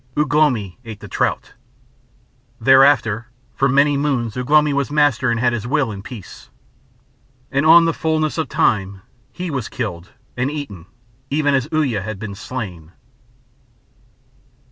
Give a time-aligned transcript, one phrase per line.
[0.17, 1.53] Ugh lomi ate the trout.
[2.59, 6.49] Thereafter for many moons Ugh lomi was master and had his will in peace.
[7.51, 10.87] And on the fulness of time he was killed and eaten
[11.29, 12.93] even as Uya had been slain.